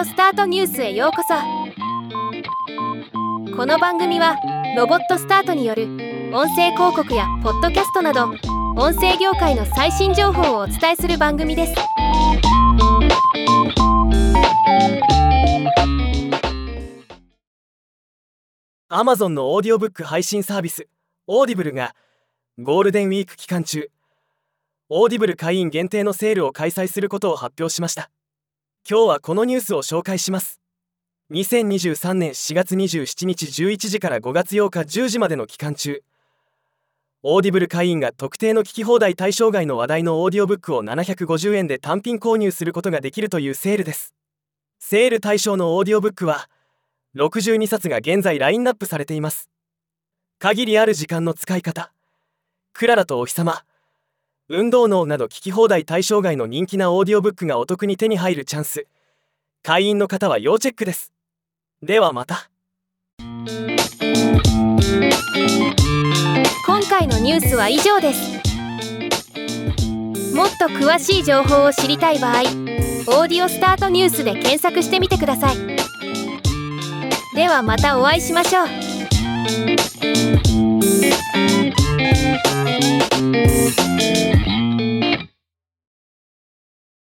[0.00, 1.34] オスタートニュースへようこそ。
[3.54, 4.34] この番組は
[4.74, 5.84] ロボットスタートによる
[6.32, 8.30] 音声広告やポッドキャストなど
[8.80, 11.74] 音声業界の最新情報をお伝えする番組です。
[18.88, 20.88] アマゾンのオーディオブック配信サービス
[21.26, 21.94] Audible が
[22.58, 23.90] ゴールデンウィーク期間中
[24.88, 28.10] Audible 会員限定のセールを開催することを発表しました。
[28.88, 30.60] 今日はこのニュースを紹介します。
[31.30, 36.02] 2023年4月27日11時から5月8日10時までの期間中。
[37.22, 44.14] Audible 会員が特定の聞き放題対象外の話題のオーディオブックを750円で単品購入することができるというセールです。
[44.78, 46.48] セール対象のオーディオブックは
[47.14, 49.50] 62冊が現在ラインナップされています。
[50.38, 51.92] 限りある時間の使い方。
[52.72, 53.62] クララとお日様。
[54.52, 58.88] 運動脳など聞き放題対象外の人気なオーディオブックがお得に手に入るチャンス。
[59.62, 61.12] 会員の方は要チェックです。
[61.84, 62.50] ではまた。
[66.66, 68.40] 今回のニュースは以上です。
[70.34, 75.56] もっと詳しい情報を知りたい場合「オーディオスタートニュース」で検索してみてください。
[77.36, 78.66] ではまたお会いしましょう。